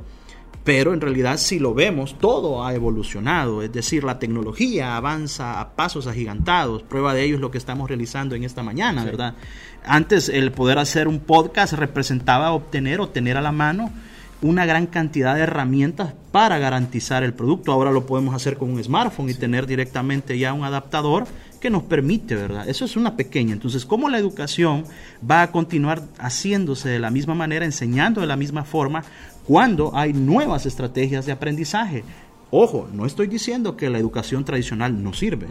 pero 0.64 0.94
en 0.94 1.02
realidad 1.02 1.38
si 1.38 1.60
lo 1.60 1.74
vemos, 1.74 2.18
todo 2.20 2.66
ha 2.66 2.74
evolucionado, 2.74 3.62
es 3.62 3.72
decir, 3.72 4.04
la 4.04 4.20
tecnología 4.20 4.98
avanza 4.98 5.60
a 5.60 5.76
pasos 5.76 6.08
agigantados, 6.08 6.84
prueba 6.84 7.14
de 7.14 7.24
ello 7.24 7.36
es 7.36 7.42
lo 7.42 7.52
que 7.52 7.58
estamos 7.58 7.88
realizando 7.88 8.36
en 8.36 8.44
esta 8.44 8.64
mañana, 8.64 9.04
¿verdad? 9.04 9.36
Antes 9.86 10.30
el 10.30 10.52
poder 10.52 10.78
hacer 10.78 11.08
un 11.08 11.20
podcast 11.20 11.74
representaba 11.74 12.52
obtener 12.52 13.00
o 13.00 13.10
tener 13.10 13.38
a 13.38 13.42
la 13.42 13.52
mano 13.52 13.92
una 14.42 14.66
gran 14.66 14.88
cantidad 14.88 15.36
de 15.36 15.42
herramientas 15.42 16.14
para 16.32 16.60
garantizar 16.60 17.24
el 17.24 17.34
producto. 17.34 17.72
Ahora 17.72 17.92
lo 17.92 18.06
podemos 18.06 18.34
hacer 18.34 18.58
con 18.58 18.72
un 18.72 18.84
smartphone 18.84 19.30
y 19.30 19.34
tener 19.34 19.68
directamente 19.68 20.38
ya 20.38 20.54
un 20.54 20.64
adaptador 20.64 21.26
que 21.60 21.70
nos 21.70 21.84
permite, 21.84 22.36
¿verdad? 22.36 22.70
Eso 22.70 22.86
es 22.86 22.96
una 22.96 23.18
pequeña. 23.18 23.54
Entonces, 23.54 23.86
¿cómo 23.86 24.08
la 24.08 24.18
educación 24.18 24.86
va 25.30 25.42
a 25.42 25.52
continuar 25.52 26.04
haciéndose 26.18 26.88
de 26.88 27.00
la 27.00 27.12
misma 27.12 27.36
manera, 27.36 27.66
enseñando 27.66 28.22
de 28.22 28.28
la 28.28 28.38
misma 28.38 28.64
forma, 28.64 29.04
cuando 29.50 29.90
hay 29.96 30.14
nuevas 30.14 30.68
estrategias 30.68 31.26
de 31.26 31.32
aprendizaje? 31.32 32.04
Ojo, 32.52 32.88
no 32.94 33.08
estoy 33.08 33.26
diciendo 33.26 33.76
que 33.76 33.90
la 33.90 33.98
educación 33.98 34.46
tradicional 34.46 35.02
no 35.04 35.12
sirve. 35.12 35.48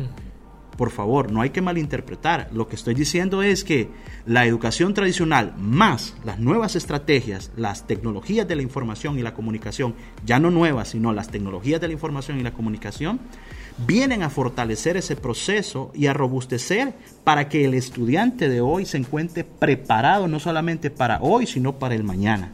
Por 0.76 0.90
favor, 0.90 1.32
no 1.32 1.40
hay 1.40 1.50
que 1.50 1.62
malinterpretar. 1.62 2.48
Lo 2.52 2.68
que 2.68 2.76
estoy 2.76 2.94
diciendo 2.94 3.42
es 3.42 3.64
que 3.64 3.88
la 4.24 4.46
educación 4.46 4.94
tradicional 4.94 5.52
más 5.58 6.14
las 6.24 6.38
nuevas 6.38 6.76
estrategias, 6.76 7.50
las 7.56 7.88
tecnologías 7.88 8.46
de 8.46 8.54
la 8.54 8.62
información 8.62 9.18
y 9.18 9.22
la 9.22 9.34
comunicación, 9.34 9.96
ya 10.24 10.38
no 10.38 10.52
nuevas, 10.52 10.90
sino 10.90 11.12
las 11.12 11.30
tecnologías 11.32 11.80
de 11.80 11.88
la 11.88 11.94
información 11.94 12.38
y 12.38 12.44
la 12.44 12.52
comunicación, 12.52 13.18
vienen 13.84 14.22
a 14.22 14.30
fortalecer 14.30 14.96
ese 14.96 15.16
proceso 15.16 15.90
y 15.92 16.06
a 16.06 16.12
robustecer 16.12 16.94
para 17.24 17.48
que 17.48 17.64
el 17.64 17.74
estudiante 17.74 18.48
de 18.48 18.60
hoy 18.60 18.86
se 18.86 18.98
encuentre 18.98 19.42
preparado 19.42 20.28
no 20.28 20.38
solamente 20.38 20.88
para 20.88 21.18
hoy, 21.20 21.48
sino 21.48 21.80
para 21.80 21.96
el 21.96 22.04
mañana. 22.04 22.52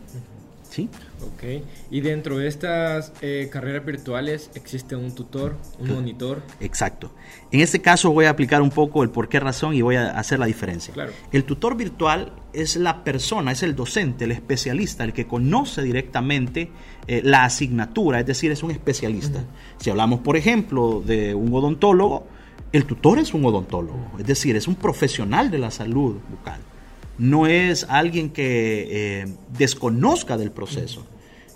¿Sí? 0.71 0.89
Ok, 1.25 1.65
y 1.91 2.01
dentro 2.01 2.37
de 2.37 2.49
estas 2.49 3.13
eh, 3.23 3.49
carreras 3.51 3.85
virtuales 3.85 4.51
existe 4.55 4.95
un 4.95 5.15
tutor, 5.15 5.57
un 5.79 5.95
monitor. 5.95 6.43
Exacto. 6.61 7.13
En 7.51 7.61
este 7.61 7.81
caso 7.81 8.13
voy 8.13 8.27
a 8.27 8.31
aplicar 8.31 8.61
un 8.61 8.71
poco 8.71 9.03
el 9.03 9.11
por 9.11 9.29
qué 9.29 9.41
razón 9.41 9.75
y 9.75 9.81
voy 9.81 9.97
a 9.97 10.11
hacer 10.19 10.39
la 10.39 10.47
diferencia. 10.47 10.93
Claro. 10.93 11.13
El 11.33 11.45
tutor 11.45 11.77
virtual 11.77 12.33
es 12.53 12.77
la 12.77 13.05
persona, 13.05 13.53
es 13.53 13.63
el 13.63 13.75
docente, 13.75 14.25
el 14.25 14.33
especialista, 14.33 15.05
el 15.05 15.13
que 15.13 15.27
conoce 15.27 15.83
directamente 15.83 16.71
eh, 17.07 17.23
la 17.25 17.45
asignatura, 17.45 18.21
es 18.21 18.27
decir, 18.27 18.51
es 18.51 18.63
un 18.63 18.71
especialista. 18.71 19.45
Si 19.79 19.89
hablamos, 19.89 20.21
por 20.21 20.37
ejemplo, 20.37 21.03
de 21.05 21.35
un 21.35 21.55
odontólogo, 21.55 22.27
el 22.73 22.85
tutor 22.85 23.19
es 23.19 23.33
un 23.33 23.45
odontólogo, 23.45 24.11
es 24.19 24.27
decir, 24.27 24.57
es 24.57 24.69
un 24.69 24.75
profesional 24.75 25.51
de 25.51 25.59
la 25.59 25.71
salud 25.71 26.17
bucal 26.29 26.61
no 27.19 27.47
es 27.47 27.87
alguien 27.89 28.31
que 28.31 29.23
eh, 29.23 29.27
desconozca 29.57 30.37
del 30.37 30.51
proceso. 30.51 31.07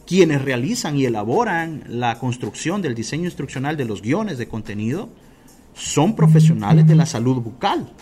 Quienes 0.09 0.41
realizan 0.41 0.97
y 0.97 1.05
elaboran 1.05 1.85
la 1.87 2.19
construcción 2.19 2.81
del 2.81 2.95
diseño 2.95 3.27
instruccional 3.27 3.77
de 3.77 3.85
los 3.85 4.01
guiones 4.01 4.39
de 4.39 4.49
contenido 4.49 5.11
son 5.75 6.17
profesionales 6.17 6.87
de 6.87 6.95
la 6.95 7.05
salud 7.05 7.43
bucal. 7.43 7.93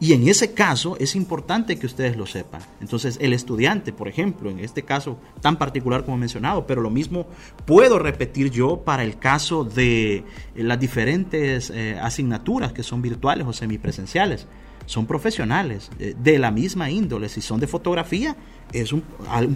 Y 0.00 0.14
en 0.14 0.28
ese 0.28 0.54
caso 0.54 0.96
es 0.98 1.14
importante 1.14 1.78
que 1.78 1.84
ustedes 1.84 2.16
lo 2.16 2.24
sepan. 2.24 2.62
Entonces, 2.80 3.18
el 3.20 3.34
estudiante, 3.34 3.92
por 3.92 4.08
ejemplo, 4.08 4.48
en 4.48 4.60
este 4.60 4.82
caso 4.82 5.18
tan 5.42 5.58
particular 5.58 6.06
como 6.06 6.16
mencionado, 6.16 6.66
pero 6.66 6.80
lo 6.80 6.88
mismo 6.88 7.26
puedo 7.66 7.98
repetir 7.98 8.50
yo 8.50 8.80
para 8.80 9.04
el 9.04 9.18
caso 9.18 9.62
de 9.62 10.24
las 10.54 10.80
diferentes 10.80 11.68
eh, 11.68 11.98
asignaturas 12.00 12.72
que 12.72 12.82
son 12.82 13.02
virtuales 13.02 13.46
o 13.46 13.52
semipresenciales 13.52 14.46
son 14.86 15.06
profesionales 15.06 15.90
eh, 15.98 16.14
de 16.18 16.38
la 16.38 16.50
misma 16.50 16.90
índole. 16.90 17.28
Si 17.28 17.40
son 17.40 17.60
de 17.60 17.66
fotografía, 17.66 18.36
es 18.72 18.92
un, 18.92 19.02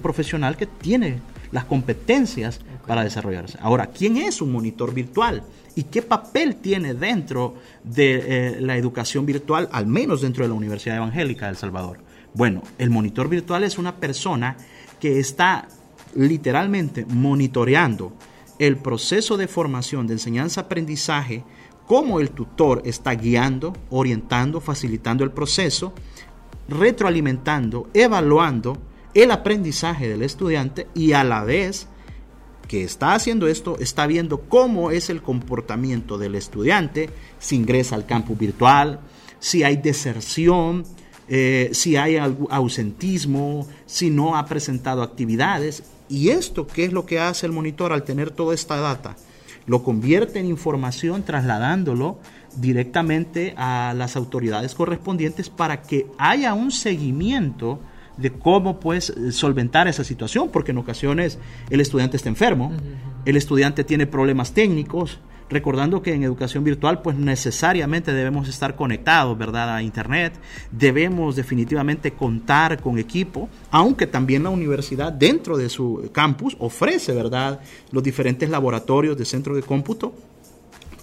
profesional 0.03 0.57
que 0.57 0.67
tiene 0.67 1.21
las 1.53 1.65
competencias 1.65 2.61
para 2.87 3.03
desarrollarse. 3.03 3.59
Ahora, 3.61 3.87
¿quién 3.87 4.17
es 4.17 4.41
un 4.41 4.53
monitor 4.53 4.93
virtual? 4.93 5.43
¿Y 5.75 5.85
qué 5.85 6.03
papel 6.03 6.57
tiene 6.57 6.95
dentro 6.95 7.55
de 7.85 8.23
eh, 8.27 8.61
la 8.61 8.77
educación 8.77 9.25
virtual, 9.25 9.69
al 9.73 9.87
menos 9.87 10.21
dentro 10.21 10.45
de 10.45 10.49
la 10.49 10.55
Universidad 10.55 10.97
Evangélica 10.97 11.47
de 11.47 11.53
El 11.53 11.57
Salvador? 11.57 11.99
Bueno, 12.35 12.63
el 12.79 12.91
monitor 12.91 13.29
virtual 13.29 13.65
es 13.65 13.79
una 13.79 13.97
persona 13.97 14.57
que 15.01 15.19
está 15.19 15.69
literalmente 16.15 17.05
monitoreando 17.07 18.13
el 18.59 18.77
proceso 18.77 19.37
de 19.37 19.49
formación, 19.49 20.07
de 20.07 20.15
enseñanza-aprendizaje 20.15 21.45
cómo 21.91 22.21
el 22.21 22.31
tutor 22.31 22.83
está 22.85 23.17
guiando, 23.17 23.73
orientando, 23.91 24.61
facilitando 24.61 25.25
el 25.25 25.33
proceso, 25.33 25.93
retroalimentando, 26.69 27.91
evaluando 27.93 28.79
el 29.13 29.33
aprendizaje 29.33 30.09
del 30.09 30.23
estudiante 30.23 30.87
y 30.95 31.15
a 31.15 31.25
la 31.25 31.43
vez 31.43 31.89
que 32.69 32.85
está 32.85 33.15
haciendo 33.15 33.49
esto, 33.49 33.77
está 33.81 34.07
viendo 34.07 34.43
cómo 34.43 34.93
es 34.93 35.11
el 35.11 35.21
comportamiento 35.21 36.17
del 36.17 36.37
estudiante, 36.37 37.11
si 37.41 37.57
ingresa 37.57 37.97
al 37.97 38.07
campo 38.07 38.37
virtual, 38.37 39.01
si 39.41 39.65
hay 39.65 39.77
deserción, 39.77 40.85
eh, 41.29 41.71
si 41.73 41.97
hay 41.97 42.19
ausentismo, 42.19 43.67
si 43.85 44.11
no 44.11 44.37
ha 44.37 44.47
presentado 44.47 45.03
actividades. 45.03 45.83
Y 46.09 46.29
esto, 46.29 46.69
¿qué 46.69 46.85
es 46.85 46.93
lo 46.93 47.05
que 47.05 47.19
hace 47.19 47.47
el 47.47 47.53
monitor 47.53 47.93
al 47.93 48.05
tener 48.05 48.31
toda 48.31 48.55
esta 48.55 48.77
data? 48.77 49.17
Lo 49.71 49.85
convierte 49.85 50.41
en 50.41 50.47
información 50.47 51.23
trasladándolo 51.23 52.19
directamente 52.57 53.55
a 53.57 53.95
las 53.97 54.17
autoridades 54.17 54.75
correspondientes 54.75 55.49
para 55.49 55.83
que 55.83 56.09
haya 56.19 56.55
un 56.55 56.73
seguimiento 56.73 57.79
de 58.17 58.33
cómo 58.33 58.81
pues 58.81 59.15
solventar 59.31 59.87
esa 59.87 60.03
situación, 60.03 60.49
porque 60.49 60.73
en 60.73 60.79
ocasiones 60.79 61.39
el 61.71 61.81
estudiante 61.81 62.17
está 62.17 62.29
enfermo, 62.29 62.73
el 63.25 63.37
estudiante 63.37 63.85
tiene 63.85 64.09
problemas 64.09 64.55
técnicos, 64.55 65.21
recordando 65.50 66.00
que 66.00 66.14
en 66.14 66.23
educación 66.23 66.64
virtual 66.64 67.02
pues 67.02 67.16
necesariamente 67.16 68.12
debemos 68.12 68.49
estar 68.49 68.76
conectados, 68.76 69.37
¿verdad? 69.37 69.75
A 69.75 69.83
internet, 69.83 70.33
debemos 70.71 71.37
definitivamente 71.37 72.12
contar 72.12 72.80
con 72.80 72.99
equipo, 72.99 73.49
aunque 73.71 74.07
también 74.07 74.45
la 74.45 74.50
universidad 74.50 75.12
dentro 75.12 75.57
de 75.57 75.69
su 75.69 76.09
campus 76.12 76.57
ofrece, 76.59 77.12
¿verdad? 77.12 77.61
Los 77.90 78.02
diferentes 78.02 78.49
laboratorios 78.49 79.19
de 79.19 79.25
centro 79.25 79.54
de 79.54 79.62
cómputo 79.62 80.14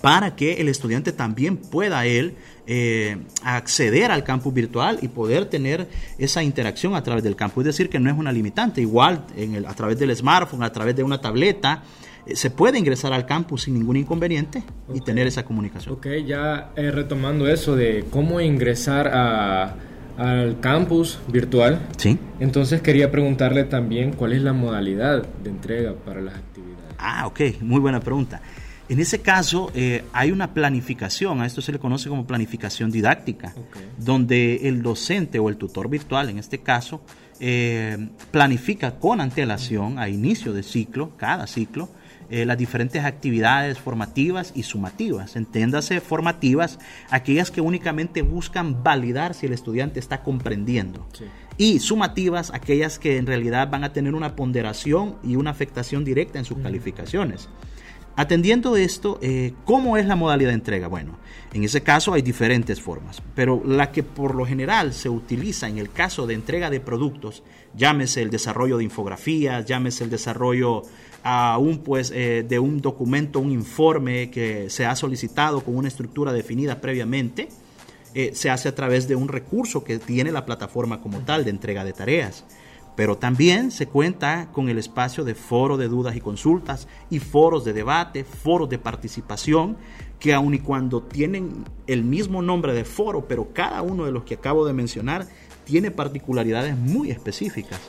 para 0.02 0.36
que 0.36 0.54
el 0.54 0.70
estudiante 0.70 1.12
también 1.12 1.58
pueda 1.58 2.06
él 2.06 2.36
eh, 2.68 3.18
acceder 3.44 4.12
al 4.12 4.24
campus 4.24 4.54
virtual 4.54 5.00
y 5.02 5.08
poder 5.08 5.46
tener 5.46 5.88
esa 6.18 6.44
interacción 6.44 6.96
a 6.96 7.04
través 7.04 7.24
del 7.24 7.36
campus. 7.36 7.62
Es 7.62 7.76
decir, 7.76 7.90
que 7.90 8.00
no 8.00 8.10
es 8.10 8.18
una 8.18 8.32
limitante. 8.32 8.82
Igual 8.82 9.26
en 9.36 9.56
el, 9.56 9.66
a 9.66 9.74
través 9.74 9.98
del 9.98 10.16
smartphone, 10.16 10.64
a 10.64 10.72
través 10.72 10.96
de 10.96 11.04
una 11.04 11.20
tableta, 11.20 11.84
se 12.36 12.50
puede 12.50 12.80
ingresar 12.80 13.14
al 13.14 13.26
campus 13.26 13.64
sin 13.64 13.76
ningún 13.76 13.98
inconveniente 13.98 14.64
y 14.94 15.02
tener 15.02 15.28
esa 15.28 15.44
comunicación. 15.46 15.94
Ok, 15.94 16.08
ya 16.26 16.72
eh, 16.76 16.92
retomando 16.92 17.48
eso 17.48 17.76
de 17.76 18.06
cómo 18.10 18.42
ingresar 18.42 19.08
al 20.18 20.60
campus 20.60 21.20
virtual. 21.28 21.82
Sí. 21.98 22.18
Entonces 22.40 22.82
quería 22.82 23.12
preguntarle 23.12 23.64
también 23.64 24.14
cuál 24.14 24.34
es 24.34 24.42
la 24.42 24.54
modalidad 24.54 25.28
de 25.44 25.50
entrega 25.50 25.94
para 25.94 26.22
las 26.22 26.36
actividades. 26.36 26.96
Ah, 26.98 27.28
ok, 27.28 27.62
muy 27.62 27.80
buena 27.80 28.00
pregunta. 28.00 28.42
En 28.90 29.00
ese 29.02 29.20
caso, 29.20 29.70
eh, 29.76 30.06
hay 30.14 30.32
una 30.32 30.54
planificación, 30.54 31.42
a 31.42 31.46
esto 31.46 31.62
se 31.62 31.74
le 31.74 31.80
conoce 31.80 32.08
como 32.08 32.26
planificación 32.26 32.90
didáctica, 32.90 33.54
donde 33.98 34.68
el 34.68 34.82
docente 34.82 35.40
o 35.40 35.50
el 35.50 35.58
tutor 35.58 35.90
virtual, 35.90 36.30
en 36.30 36.40
este 36.40 36.60
caso, 36.60 37.02
eh, 37.42 38.10
planifica 38.32 38.98
con 38.98 39.20
antelación 39.20 40.00
a 40.00 40.08
inicio 40.08 40.54
de 40.54 40.64
ciclo, 40.64 41.18
cada 41.18 41.48
ciclo, 41.48 41.90
eh, 42.30 42.46
las 42.46 42.58
diferentes 42.58 43.06
actividades 43.06 43.80
formativas 43.80 44.52
y 44.56 44.64
sumativas. 44.64 45.36
Entiéndase 45.36 46.02
formativas, 46.02 46.80
aquellas 47.10 47.52
que 47.52 47.62
únicamente 47.62 48.22
buscan 48.22 48.84
validar 48.84 49.34
si 49.34 49.46
el 49.46 49.54
estudiante 49.54 50.00
está 50.00 50.24
comprendiendo. 50.24 51.08
Y 51.58 51.80
sumativas, 51.80 52.52
aquellas 52.54 53.00
que 53.00 53.18
en 53.18 53.26
realidad 53.26 53.70
van 53.70 53.84
a 53.84 53.94
tener 53.94 54.14
una 54.14 54.36
ponderación 54.36 55.16
y 55.24 55.36
una 55.38 55.52
afectación 55.52 56.06
directa 56.06 56.38
en 56.38 56.46
sus 56.46 56.60
calificaciones. 56.60 57.50
Atendiendo 58.20 58.78
esto, 58.78 59.20
eh, 59.22 59.54
¿cómo 59.64 59.96
es 59.96 60.08
la 60.08 60.16
modalidad 60.16 60.50
de 60.50 60.56
entrega? 60.56 60.88
Bueno, 60.88 61.20
en 61.54 61.64
ese 61.64 61.82
caso 61.82 62.14
hay 62.14 62.24
diferentes 62.24 62.82
formas, 62.82 63.22
pero 63.36 63.62
la 63.64 63.92
que 63.92 64.02
por 64.02 64.34
lo 64.34 64.44
general 64.44 64.96
se 64.96 65.08
utiliza 65.08 65.70
en 65.70 65.78
el 65.78 65.92
caso 65.92 66.26
de 66.26 66.34
entrega 66.34 66.72
de 66.72 66.80
productos, 66.80 67.44
llámese 67.76 68.24
el 68.24 68.32
desarrollo 68.32 68.80
de 68.80 68.86
infografías, 68.86 69.68
llámese 69.68 70.04
el 70.04 70.10
desarrollo 70.10 70.82
pues 71.86 72.10
eh, 72.10 72.44
de 72.48 72.58
un 72.58 72.82
documento, 72.82 73.40
un 73.40 73.52
informe 73.52 74.32
que 74.32 74.72
se 74.72 74.88
ha 74.88 74.96
solicitado 74.96 75.62
con 75.62 75.78
una 75.78 75.88
estructura 75.88 76.34
definida 76.34 76.82
previamente, 76.82 77.50
eh, 78.16 78.32
se 78.34 78.50
hace 78.50 78.68
a 78.68 78.74
través 78.74 79.08
de 79.08 79.16
un 79.16 79.28
recurso 79.28 79.84
que 79.84 80.00
tiene 80.00 80.32
la 80.32 80.44
plataforma 80.44 81.02
como 81.02 81.20
tal 81.20 81.44
de 81.44 81.52
entrega 81.52 81.84
de 81.84 81.94
tareas 81.94 82.46
pero 82.98 83.16
también 83.16 83.70
se 83.70 83.86
cuenta 83.86 84.50
con 84.52 84.70
el 84.70 84.80
espacio 84.80 85.24
de 85.24 85.36
foro 85.36 85.78
de 85.78 85.88
dudas 85.88 86.16
y 86.16 86.20
consultas 86.20 86.88
y 87.12 87.20
foros 87.20 87.64
de 87.64 87.72
debate, 87.72 88.24
foros 88.24 88.68
de 88.70 88.80
participación, 88.80 89.78
que 90.20 90.34
aun 90.34 90.56
y 90.56 90.60
cuando 90.60 91.04
tienen 91.04 91.64
el 91.86 92.04
mismo 92.04 92.42
nombre 92.42 92.74
de 92.74 92.86
foro, 92.86 93.28
pero 93.28 93.54
cada 93.54 93.84
uno 93.84 94.06
de 94.06 94.12
los 94.12 94.24
que 94.24 94.34
acabo 94.34 94.66
de 94.66 94.74
mencionar 94.74 95.28
tiene 95.64 95.92
particularidades 95.92 96.76
muy 96.76 97.12
específicas. 97.12 97.80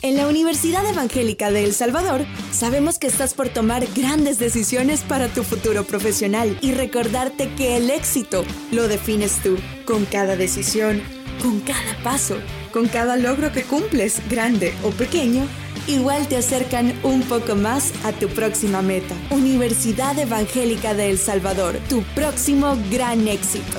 En 0.00 0.16
la 0.16 0.26
Universidad 0.26 0.88
Evangélica 0.88 1.50
de 1.50 1.62
El 1.62 1.74
Salvador 1.74 2.24
sabemos 2.52 2.98
que 2.98 3.06
estás 3.06 3.34
por 3.34 3.50
tomar 3.50 3.86
grandes 3.94 4.38
decisiones 4.38 5.02
para 5.02 5.28
tu 5.28 5.42
futuro 5.42 5.84
profesional 5.84 6.58
y 6.62 6.72
recordarte 6.72 7.50
que 7.54 7.76
el 7.76 7.90
éxito 7.90 8.44
lo 8.72 8.88
defines 8.88 9.42
tú. 9.42 9.58
Con 9.84 10.06
cada 10.06 10.36
decisión, 10.36 11.02
con 11.42 11.58
cada 11.60 12.00
paso, 12.04 12.36
con 12.72 12.86
cada 12.86 13.16
logro 13.16 13.52
que 13.52 13.64
cumples, 13.64 14.22
grande 14.30 14.72
o 14.84 14.90
pequeño, 14.90 15.44
igual 15.88 16.28
te 16.28 16.36
acercan 16.36 16.94
un 17.02 17.22
poco 17.22 17.56
más 17.56 17.92
a 18.04 18.12
tu 18.12 18.28
próxima 18.28 18.80
meta. 18.80 19.14
Universidad 19.30 20.16
Evangélica 20.18 20.94
de 20.94 21.10
El 21.10 21.18
Salvador, 21.18 21.76
tu 21.88 22.02
próximo 22.14 22.78
gran 22.90 23.26
éxito. 23.26 23.78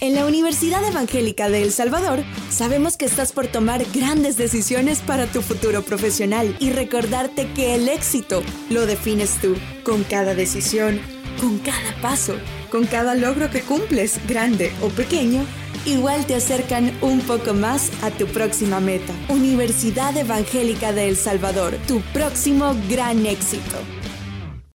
En 0.00 0.14
la 0.14 0.26
Universidad 0.26 0.86
Evangélica 0.86 1.48
de 1.48 1.64
El 1.64 1.72
Salvador 1.72 2.22
sabemos 2.50 2.96
que 2.96 3.04
estás 3.04 3.32
por 3.32 3.48
tomar 3.48 3.84
grandes 3.92 4.36
decisiones 4.36 5.00
para 5.00 5.26
tu 5.26 5.42
futuro 5.42 5.82
profesional 5.82 6.56
y 6.60 6.70
recordarte 6.70 7.48
que 7.52 7.74
el 7.74 7.88
éxito 7.88 8.44
lo 8.70 8.86
defines 8.86 9.40
tú, 9.40 9.56
con 9.82 10.04
cada 10.04 10.36
decisión, 10.36 11.00
con 11.40 11.58
cada 11.58 12.00
paso, 12.00 12.36
con 12.70 12.86
cada 12.86 13.16
logro 13.16 13.50
que 13.50 13.62
cumples, 13.62 14.20
grande 14.28 14.70
o 14.82 14.88
pequeño, 14.88 15.44
igual 15.88 16.26
te 16.26 16.34
acercan 16.34 16.92
un 17.00 17.20
poco 17.20 17.54
más 17.54 17.90
a 18.02 18.10
tu 18.10 18.26
próxima 18.26 18.80
meta. 18.80 19.12
Universidad 19.28 20.16
Evangélica 20.16 20.92
de 20.92 21.08
El 21.08 21.16
Salvador, 21.16 21.76
tu 21.86 22.00
próximo 22.12 22.74
gran 22.88 23.26
éxito. 23.26 23.97